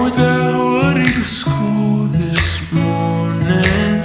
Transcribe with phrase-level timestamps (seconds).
[0.00, 4.02] rode that hoodie to school this morning.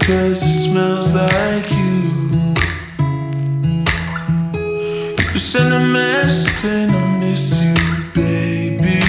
[0.00, 2.54] Cause it smells like you.
[5.32, 7.74] You sent a message saying I miss you,
[8.14, 9.00] baby.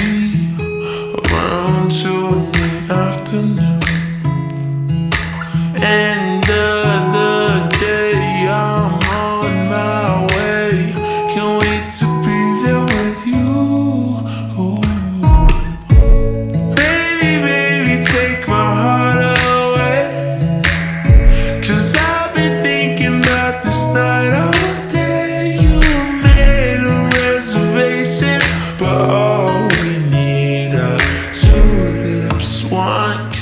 [1.20, 3.82] Around two in the afternoon.
[5.82, 6.27] And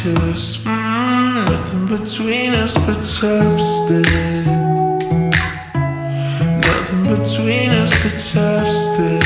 [0.05, 0.57] kiss.
[0.57, 4.45] Mm, nothing between us but chapstick.
[6.67, 9.25] Nothing between us but chapstick.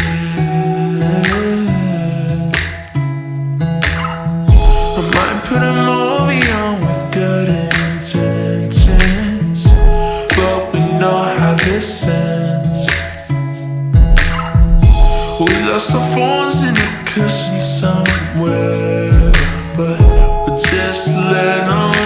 [4.97, 9.59] I might put a movie on with good intentions,
[10.37, 12.81] but we know how this ends.
[15.39, 19.31] We lost our phones in a cushion somewhere,
[19.75, 20.18] but
[20.91, 21.98] just let 'em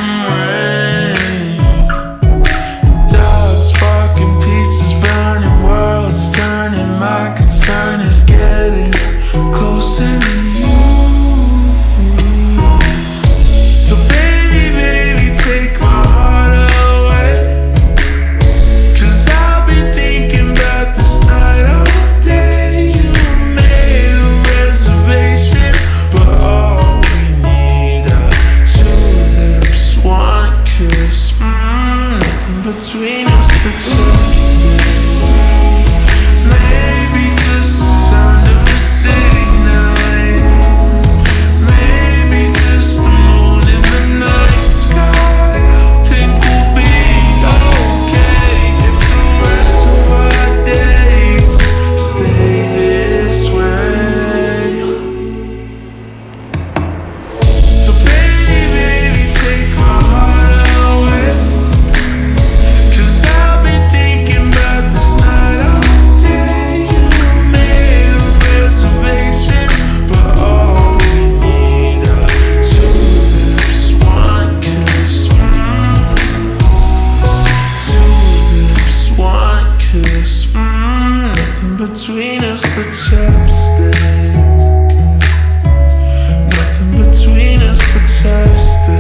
[32.94, 34.23] sweetest of
[82.06, 83.94] between us but chapstick.
[86.50, 88.93] Nothing between us but chapstick.